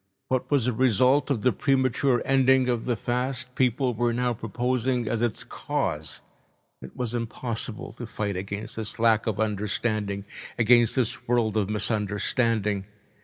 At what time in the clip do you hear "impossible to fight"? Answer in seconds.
7.13-8.35